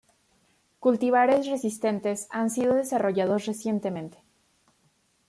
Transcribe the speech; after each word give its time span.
Cultivares 0.79 1.45
resistentes 1.45 2.27
han 2.31 2.49
sido 2.49 2.73
desarrollados 2.73 3.45
recientemente. 3.45 4.17